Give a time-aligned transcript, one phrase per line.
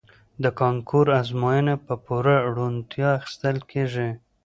[0.43, 4.09] د کانکور ازموینه په پوره روڼتیا اخیستل کیږي.